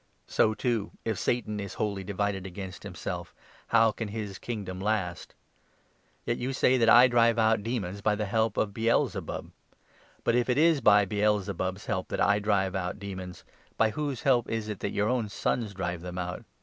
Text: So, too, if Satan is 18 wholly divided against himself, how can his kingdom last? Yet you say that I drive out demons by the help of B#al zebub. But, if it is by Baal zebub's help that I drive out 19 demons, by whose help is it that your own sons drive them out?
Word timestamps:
So, 0.25 0.55
too, 0.55 0.89
if 1.05 1.19
Satan 1.19 1.59
is 1.59 1.73
18 1.73 1.77
wholly 1.77 2.03
divided 2.03 2.47
against 2.47 2.81
himself, 2.81 3.35
how 3.67 3.91
can 3.91 4.07
his 4.07 4.39
kingdom 4.39 4.79
last? 4.81 5.35
Yet 6.25 6.39
you 6.39 6.53
say 6.53 6.75
that 6.79 6.89
I 6.89 7.07
drive 7.07 7.37
out 7.37 7.61
demons 7.61 8.01
by 8.01 8.15
the 8.15 8.25
help 8.25 8.57
of 8.57 8.73
B#al 8.73 9.09
zebub. 9.09 9.51
But, 10.23 10.33
if 10.33 10.49
it 10.49 10.57
is 10.57 10.81
by 10.81 11.05
Baal 11.05 11.39
zebub's 11.41 11.85
help 11.85 12.07
that 12.07 12.19
I 12.19 12.39
drive 12.39 12.73
out 12.73 12.95
19 12.95 12.99
demons, 12.99 13.43
by 13.77 13.91
whose 13.91 14.23
help 14.23 14.49
is 14.49 14.69
it 14.69 14.79
that 14.79 14.89
your 14.89 15.07
own 15.07 15.29
sons 15.29 15.71
drive 15.75 16.01
them 16.01 16.17
out? 16.17 16.45